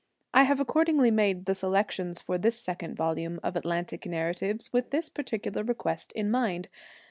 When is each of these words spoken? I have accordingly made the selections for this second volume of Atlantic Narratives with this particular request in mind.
I 0.33 0.45
have 0.45 0.59
accordingly 0.59 1.11
made 1.11 1.45
the 1.45 1.53
selections 1.53 2.21
for 2.21 2.39
this 2.39 2.59
second 2.59 2.95
volume 2.95 3.39
of 3.43 3.55
Atlantic 3.55 4.07
Narratives 4.07 4.73
with 4.73 4.89
this 4.89 5.09
particular 5.09 5.63
request 5.63 6.11
in 6.13 6.31
mind. 6.31 6.69